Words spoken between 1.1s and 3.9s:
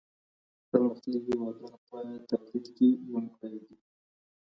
هېوادونه په تولید کي لومړي دي.